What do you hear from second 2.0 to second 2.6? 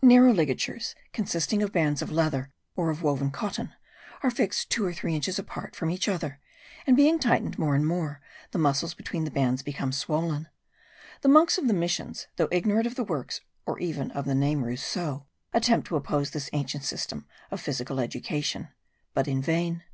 of leather,